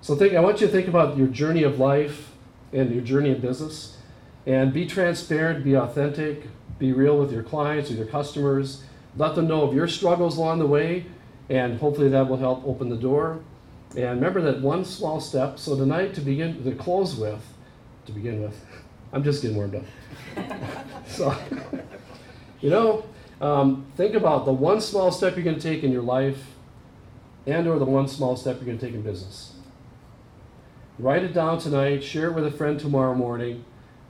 So 0.00 0.14
think, 0.14 0.34
I 0.34 0.40
want 0.40 0.60
you 0.60 0.68
to 0.68 0.72
think 0.72 0.86
about 0.86 1.16
your 1.16 1.26
journey 1.26 1.64
of 1.64 1.80
life 1.80 2.30
and 2.72 2.94
your 2.94 3.02
journey 3.02 3.30
in 3.30 3.40
business 3.40 3.96
and 4.46 4.72
be 4.72 4.86
transparent, 4.86 5.64
be 5.64 5.74
authentic, 5.74 6.46
be 6.78 6.92
real 6.92 7.18
with 7.18 7.32
your 7.32 7.42
clients, 7.42 7.90
or 7.90 7.94
your 7.94 8.06
customers. 8.06 8.84
Let 9.16 9.34
them 9.34 9.48
know 9.48 9.62
of 9.62 9.74
your 9.74 9.88
struggles 9.88 10.36
along 10.36 10.60
the 10.60 10.66
way, 10.66 11.06
and 11.48 11.80
hopefully 11.80 12.08
that 12.10 12.28
will 12.28 12.36
help 12.36 12.62
open 12.64 12.88
the 12.88 12.96
door. 12.96 13.40
And 13.94 14.20
remember 14.20 14.40
that 14.42 14.60
one 14.60 14.84
small 14.84 15.20
step. 15.20 15.58
So 15.58 15.76
tonight, 15.76 16.14
to 16.14 16.20
begin, 16.20 16.62
to 16.64 16.72
close 16.72 17.14
with, 17.14 17.42
to 18.06 18.12
begin 18.12 18.42
with, 18.42 18.58
I'm 19.12 19.22
just 19.22 19.42
getting 19.42 19.56
warmed 19.56 19.74
up. 19.74 19.84
so, 21.06 21.36
you 22.60 22.70
know, 22.70 23.04
um, 23.40 23.86
think 23.96 24.14
about 24.14 24.46
the 24.46 24.52
one 24.52 24.80
small 24.80 25.10
step 25.10 25.36
you're 25.36 25.44
going 25.44 25.58
to 25.58 25.62
take 25.62 25.82
in 25.82 25.92
your 25.92 26.02
life, 26.02 26.52
and 27.46 27.66
or 27.66 27.78
the 27.78 27.84
one 27.84 28.08
small 28.08 28.36
step 28.36 28.56
you're 28.56 28.66
going 28.66 28.78
to 28.78 28.86
take 28.86 28.94
in 28.94 29.02
business. 29.02 29.52
Write 30.98 31.24
it 31.24 31.34
down 31.34 31.58
tonight, 31.58 32.04
share 32.04 32.28
it 32.28 32.34
with 32.34 32.46
a 32.46 32.50
friend 32.50 32.78
tomorrow 32.78 33.14
morning, 33.14 33.64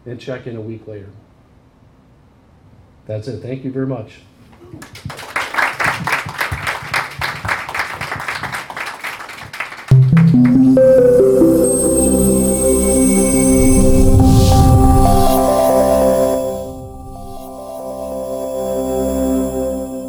and 0.04 0.20
check 0.20 0.46
in 0.46 0.56
a 0.56 0.60
week 0.60 0.86
later. 0.86 1.08
That's 3.06 3.26
it. 3.26 3.40
Thank 3.40 3.64
you 3.64 3.72
very 3.72 3.86
much. 3.86 4.20